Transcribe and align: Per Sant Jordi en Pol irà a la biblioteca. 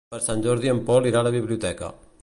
Per 0.13 0.19
Sant 0.27 0.39
Jordi 0.45 0.71
en 0.73 0.81
Pol 0.89 1.11
irà 1.11 1.21
a 1.21 1.29
la 1.29 1.35
biblioteca. 1.37 1.93